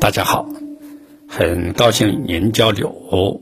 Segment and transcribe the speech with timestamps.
[0.00, 0.46] 大家好，
[1.28, 3.40] 很高兴与您交流。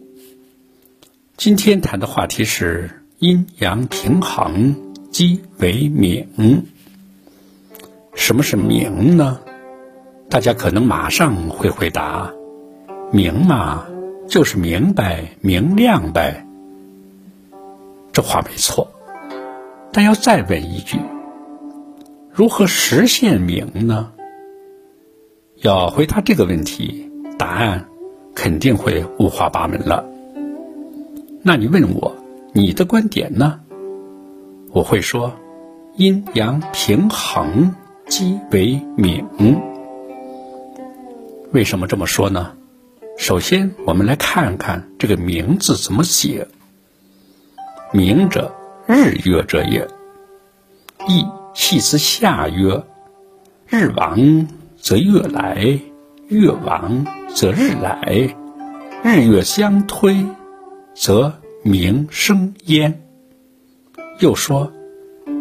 [1.37, 6.67] 今天谈的话题是阴阳平衡即为明。
[8.15, 9.41] 什么是明呢？
[10.31, 12.33] 大家可能马上会回答：
[13.13, 13.87] 明嘛，
[14.29, 16.47] 就是明白、明亮呗。
[18.13, 18.91] 这话没错，
[19.93, 20.99] 但要再问一句：
[22.31, 24.13] 如何实现明呢？
[25.65, 27.87] 要回答这个问题，答案
[28.35, 30.05] 肯定会五花八门了。
[31.43, 32.15] 那你问我
[32.53, 33.61] 你的观点呢？
[34.73, 35.33] 我会说，
[35.97, 37.75] 阴阳平衡
[38.09, 39.27] 即为明。
[41.51, 42.53] 为什么这么说呢？
[43.17, 46.47] 首先，我们来看看这个“名”字怎么写。
[47.91, 48.55] 明者，
[48.87, 49.89] 日月者也。
[51.09, 51.25] 意
[51.55, 52.83] 系之下曰
[53.67, 54.47] ：“日亡
[54.85, 55.81] 则月来，
[56.29, 58.37] 月亡则日来，
[59.03, 60.27] 日月相推，
[60.95, 61.33] 则
[61.63, 63.03] 明生焉。”
[64.21, 64.71] 又说：“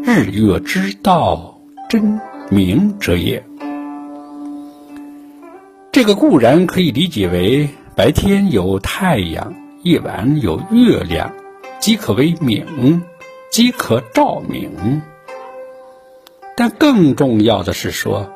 [0.01, 3.45] 日月之道，真明者也。”
[5.91, 11.33] 这个固然可以理解为白天有太阳，夜晚有月亮，
[11.81, 13.03] 即可为明，
[13.51, 15.01] 即可照明。
[16.55, 18.31] 但更重要的是说，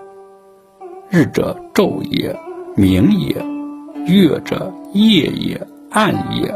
[1.09, 2.37] 日者昼也，
[2.75, 3.35] 明也；
[4.05, 6.53] 月者夜也，暗也。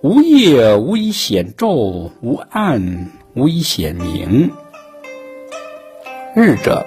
[0.00, 4.50] 无夜无以显昼，无暗无以显明。
[6.34, 6.86] 日者。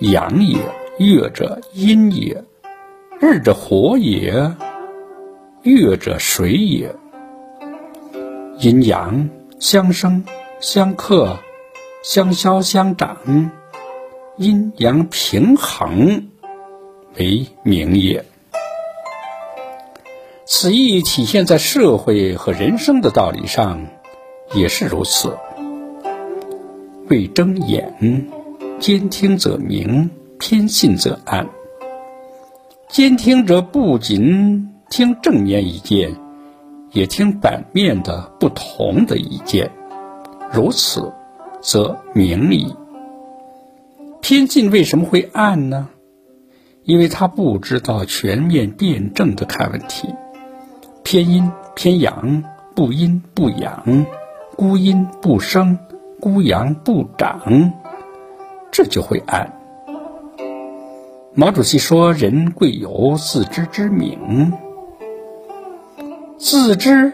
[0.00, 0.58] 阳也，
[0.98, 2.36] 月者阴也；
[3.18, 4.52] 日者火也，
[5.62, 6.94] 月者水也。
[8.58, 10.22] 阴阳相生
[10.60, 11.38] 相克，
[12.02, 13.16] 相消相长，
[14.38, 16.28] 阴阳平衡
[17.18, 18.24] 为明也。
[20.44, 23.86] 此意体现在社会和人生的道理上，
[24.54, 25.36] 也是如此。
[27.08, 28.30] 未睁眼。
[28.78, 31.48] 兼听则明，偏信则暗。
[32.88, 36.14] 兼听者不仅听正面意见，
[36.92, 39.70] 也听反面的不同的意见，
[40.52, 41.10] 如此，
[41.62, 42.76] 则明矣。
[44.28, 45.88] 偏信为什么会暗呢？
[46.82, 50.12] 因为他不知道全面辩证的看问题，
[51.04, 52.42] 偏阴偏阳，
[52.74, 54.04] 不阴不阳，
[54.56, 55.78] 孤阴不生，
[56.20, 57.72] 孤阳不长。
[58.72, 59.60] 这就会暗。
[61.32, 64.52] 毛主席说：“人贵有自知之明。
[66.36, 67.12] 自知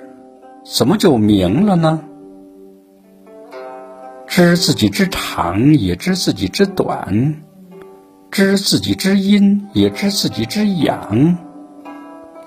[0.65, 2.03] 怎么就明了呢？
[4.35, 7.35] 知自己之长，也知自己之短；
[8.31, 11.37] 知自己之阴，也知自己之阳，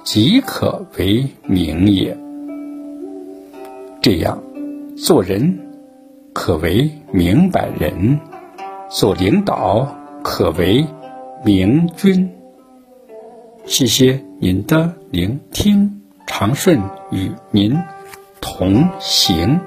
[0.04, 2.18] 即可为明也。
[4.02, 4.42] 这样
[4.98, 5.60] 做人，
[6.34, 8.20] 可为明白人。”
[8.90, 10.88] 做领导可为
[11.44, 12.28] 明君。
[13.68, 16.82] 谢谢您的聆听，长顺
[17.12, 17.78] 与您
[18.42, 19.60] 同行。